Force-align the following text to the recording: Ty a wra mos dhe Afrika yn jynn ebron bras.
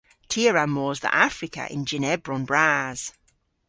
Ty 0.29 0.41
a 0.49 0.51
wra 0.51 0.65
mos 0.75 0.97
dhe 1.03 1.09
Afrika 1.27 1.63
yn 1.75 1.83
jynn 1.89 2.09
ebron 2.13 2.43
bras. 2.49 3.01